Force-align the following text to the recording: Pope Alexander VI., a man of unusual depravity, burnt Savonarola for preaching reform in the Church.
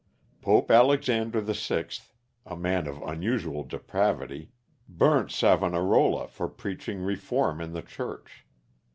Pope 0.41 0.71
Alexander 0.71 1.41
VI., 1.41 1.85
a 2.43 2.57
man 2.57 2.87
of 2.87 3.03
unusual 3.03 3.63
depravity, 3.63 4.49
burnt 4.89 5.29
Savonarola 5.31 6.27
for 6.27 6.47
preaching 6.47 7.01
reform 7.01 7.61
in 7.61 7.73
the 7.73 7.83
Church. 7.83 8.43